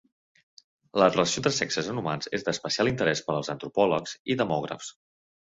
La 1.01 1.09
relació 1.09 1.41
entre 1.41 1.51
sexes 1.57 1.89
en 1.91 1.99
humans 2.03 2.31
és 2.39 2.47
d'especial 2.49 2.91
interés 2.93 3.23
per 3.29 3.37
als 3.37 3.53
antropòlegs 3.57 4.19
i 4.37 4.41
demògrafs. 4.43 4.91